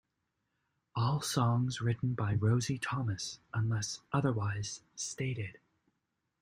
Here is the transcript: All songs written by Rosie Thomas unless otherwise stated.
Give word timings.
All 0.95 1.21
songs 1.21 1.79
written 1.79 2.15
by 2.15 2.33
Rosie 2.33 2.79
Thomas 2.79 3.37
unless 3.53 3.99
otherwise 4.11 4.81
stated. 4.95 5.59